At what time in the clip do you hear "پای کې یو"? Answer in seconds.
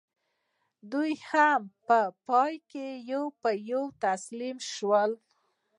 2.27-3.23